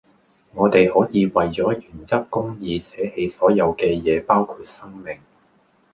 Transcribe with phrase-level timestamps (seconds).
[0.55, 5.19] 我地可以為左原則公義捨棄所有既野包括生命